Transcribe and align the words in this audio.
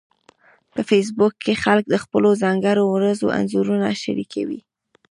په 0.73 0.79
فېسبوک 0.89 1.33
کې 1.43 1.61
خلک 1.63 1.85
د 1.89 1.95
خپلو 2.03 2.29
ځانګړو 2.43 2.83
ورځو 2.95 3.27
انځورونه 3.39 3.87
شریکوي 4.03 4.59